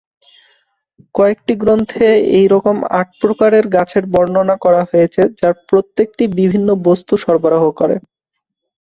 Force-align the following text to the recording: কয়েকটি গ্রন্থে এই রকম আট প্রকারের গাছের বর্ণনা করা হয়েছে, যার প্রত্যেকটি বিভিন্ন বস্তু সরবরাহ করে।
কয়েকটি 1.15 1.53
গ্রন্থে 1.61 2.07
এই 2.37 2.47
রকম 2.53 2.77
আট 2.99 3.09
প্রকারের 3.21 3.65
গাছের 3.75 4.03
বর্ণনা 4.13 4.55
করা 4.63 4.81
হয়েছে, 4.89 5.21
যার 5.39 5.53
প্রত্যেকটি 5.69 6.23
বিভিন্ন 6.39 6.69
বস্তু 6.87 7.13
সরবরাহ 7.23 7.63
করে। 7.79 7.95